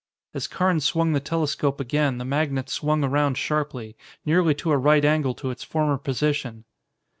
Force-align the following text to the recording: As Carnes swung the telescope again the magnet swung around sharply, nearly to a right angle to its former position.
As 0.33 0.47
Carnes 0.47 0.83
swung 0.83 1.13
the 1.13 1.19
telescope 1.19 1.79
again 1.79 2.17
the 2.17 2.25
magnet 2.25 2.69
swung 2.71 3.03
around 3.03 3.37
sharply, 3.37 3.95
nearly 4.25 4.55
to 4.55 4.71
a 4.71 4.77
right 4.79 5.05
angle 5.05 5.35
to 5.35 5.51
its 5.51 5.63
former 5.63 5.99
position. 5.99 6.65